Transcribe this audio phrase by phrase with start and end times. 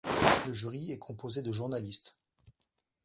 [0.47, 2.17] Le jury est composé de journalistes.